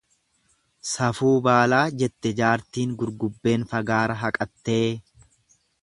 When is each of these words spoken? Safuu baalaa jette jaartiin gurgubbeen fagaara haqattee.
Safuu 0.91 1.33
baalaa 1.47 1.83
jette 2.03 2.33
jaartiin 2.41 2.97
gurgubbeen 3.03 3.67
fagaara 3.75 4.17
haqattee. 4.27 4.85